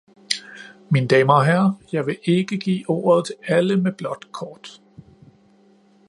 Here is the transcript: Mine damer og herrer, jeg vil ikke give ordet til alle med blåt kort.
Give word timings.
Mine 0.89 1.07
damer 1.07 1.33
og 1.33 1.45
herrer, 1.45 1.73
jeg 1.93 2.05
vil 2.07 2.17
ikke 2.23 2.57
give 2.57 2.89
ordet 2.89 3.25
til 3.25 3.35
alle 3.47 3.81
med 3.81 3.91
blåt 3.93 4.31
kort. 4.31 4.81